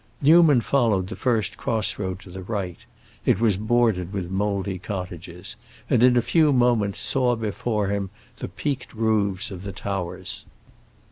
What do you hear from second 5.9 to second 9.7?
in a few moments saw before him the peaked roofs of